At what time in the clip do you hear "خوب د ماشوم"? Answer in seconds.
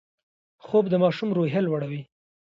0.65-1.29